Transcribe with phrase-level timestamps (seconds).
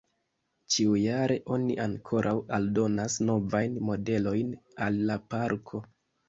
[0.75, 4.51] Ĉiujare oni ankoraŭ aldonas novajn modelojn
[4.87, 5.85] al la parko.